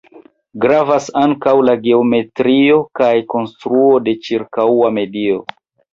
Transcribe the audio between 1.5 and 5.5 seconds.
la geometrio kaj konstruo de ĉirkaŭa medio.